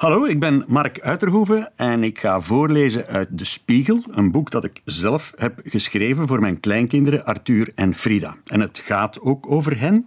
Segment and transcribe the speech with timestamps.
[0.00, 4.64] Hallo, ik ben Mark Uiterhoeven en ik ga voorlezen uit De Spiegel, een boek dat
[4.64, 8.36] ik zelf heb geschreven voor mijn kleinkinderen Arthur en Frida.
[8.44, 10.06] En het gaat ook over hen.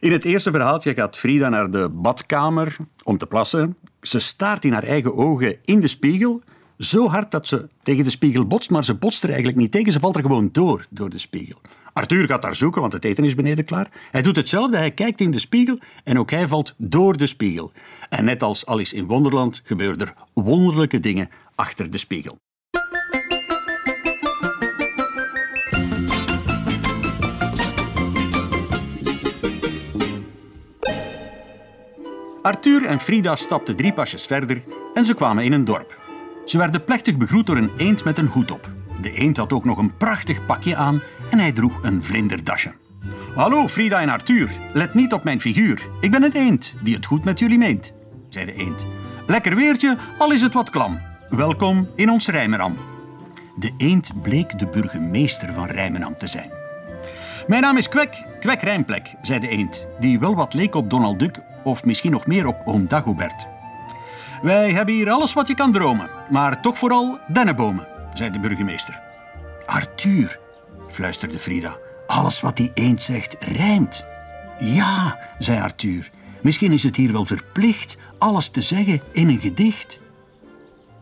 [0.00, 3.76] In het eerste verhaaltje gaat Frida naar de badkamer om te plassen.
[4.00, 6.42] Ze staart in haar eigen ogen in de spiegel,
[6.78, 9.92] zo hard dat ze tegen de spiegel botst, maar ze botst er eigenlijk niet tegen,
[9.92, 11.60] ze valt er gewoon door, door de spiegel.
[11.94, 13.88] Arthur gaat daar zoeken, want het eten is beneden klaar.
[14.10, 17.72] Hij doet hetzelfde, hij kijkt in de spiegel en ook hij valt door de spiegel.
[18.08, 22.36] En net als Alice in Wonderland gebeuren er wonderlijke dingen achter de spiegel.
[32.42, 34.62] Arthur en Frida stapten drie pasjes verder
[34.94, 35.98] en ze kwamen in een dorp.
[36.44, 38.70] Ze werden plechtig begroet door een eend met een hoed op.
[39.02, 42.72] De eend had ook nog een prachtig pakje aan en hij droeg een vlinderdasje.
[43.34, 45.86] Hallo Frida en Arthur, let niet op mijn figuur.
[46.00, 47.92] Ik ben een eend die het goed met jullie meent,
[48.28, 48.86] zei de eend.
[49.26, 51.00] Lekker weertje, al is het wat klam.
[51.28, 52.76] Welkom in ons Rijmenam.
[53.56, 56.50] De eend bleek de burgemeester van Rijmenam te zijn.
[57.46, 61.18] Mijn naam is Kwek, Kwek Rijmplek, zei de eend, die wel wat leek op Donald
[61.18, 63.46] Duck of misschien nog meer op oom Dagobert.
[64.42, 69.00] Wij hebben hier alles wat je kan dromen, maar toch vooral dennenbomen, zei de burgemeester.
[69.66, 70.38] Arthur,
[70.94, 74.04] fluisterde Frida, alles wat die eend zegt rijmt.
[74.58, 76.10] Ja, zei Arthur,
[76.42, 80.00] misschien is het hier wel verplicht alles te zeggen in een gedicht.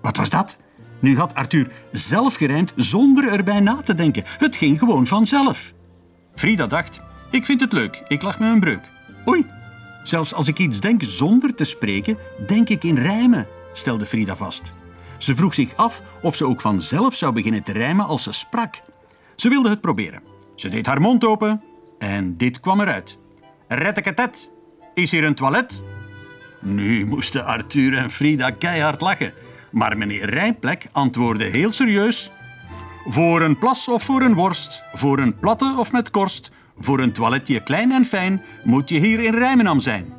[0.00, 0.56] Wat was dat?
[1.00, 4.24] Nu had Arthur zelf gerijmd zonder erbij na te denken.
[4.26, 5.72] Het ging gewoon vanzelf.
[6.34, 8.90] Frida dacht, ik vind het leuk, ik lach me een breuk.
[9.28, 9.46] Oei,
[10.02, 14.72] zelfs als ik iets denk zonder te spreken, denk ik in rijmen, stelde Frida vast.
[15.18, 18.82] Ze vroeg zich af of ze ook vanzelf zou beginnen te rijmen als ze sprak.
[19.36, 20.22] Ze wilde het proberen.
[20.54, 21.62] Ze deed haar mond open
[21.98, 23.18] en dit kwam eruit.
[23.68, 24.52] Retteketet,
[24.94, 25.82] is hier een toilet?
[26.60, 29.32] Nu moesten Arthur en Frida keihard lachen.
[29.70, 32.32] Maar meneer Rijnplek antwoordde heel serieus...
[33.06, 37.12] Voor een plas of voor een worst, voor een platte of met korst, voor een
[37.12, 40.14] toiletje klein en fijn, moet je hier in Rijmenam zijn.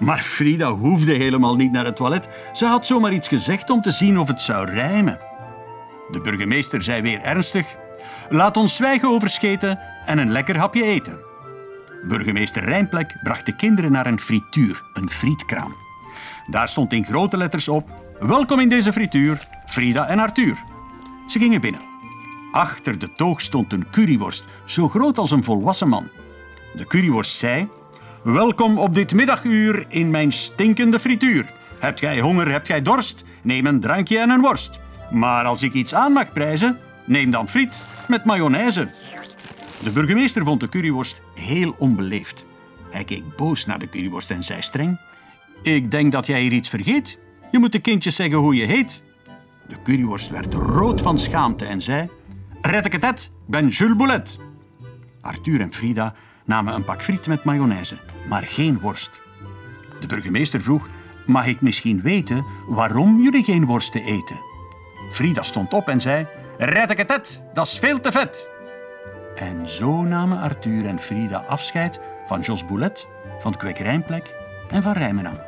[0.00, 2.28] Maar Frida hoefde helemaal niet naar het toilet.
[2.52, 5.18] Ze had zomaar iets gezegd om te zien of het zou rijmen.
[6.10, 7.66] De burgemeester zei weer ernstig:
[8.28, 11.18] Laat ons zwijgen over scheten en een lekker hapje eten.
[12.08, 15.74] Burgemeester Rijnplek bracht de kinderen naar een frituur, een frietkraam.
[16.46, 17.88] Daar stond in grote letters op:
[18.18, 20.62] Welkom in deze frituur, Frida en Arthur.
[21.26, 21.80] Ze gingen binnen.
[22.52, 26.08] Achter de toog stond een curryworst, zo groot als een volwassen man.
[26.74, 27.68] De curryworst zei:
[28.22, 31.52] Welkom op dit middaguur in mijn stinkende frituur.
[31.78, 33.24] Hebt gij honger, hebt gij dorst?
[33.42, 34.80] Neem een drankje en een worst.
[35.10, 38.88] Maar als ik iets aan mag prijzen, neem dan friet met mayonaise.
[39.82, 42.46] De burgemeester vond de curryworst heel onbeleefd.
[42.90, 45.00] Hij keek boos naar de curryworst en zei streng:
[45.62, 47.18] Ik denk dat jij hier iets vergeet.
[47.50, 49.02] Je moet de kindjes zeggen hoe je heet.
[49.68, 52.08] De curryworst werd rood van schaamte en zei:
[52.60, 54.38] Retteketet, ik ben Jules Boulet.
[55.20, 56.14] Arthur en Frida
[56.44, 57.96] namen een pak friet met mayonaise,
[58.28, 59.20] maar geen worst.
[60.00, 60.88] De burgemeester vroeg:
[61.26, 64.42] Mag ik misschien weten waarom jullie geen worsten eten?
[65.10, 66.26] Frida stond op en zei:
[66.58, 68.48] Retteketet, dat is veel te vet.
[69.34, 73.06] En zo namen Arthur en Frida afscheid van Jos Boulet,
[73.40, 74.30] van Kwekkerijnplek
[74.70, 75.38] en van Rijmenam.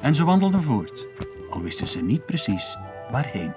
[0.00, 1.06] En ze wandelden voort,
[1.50, 2.76] al wisten ze niet precies
[3.10, 3.52] waarheen.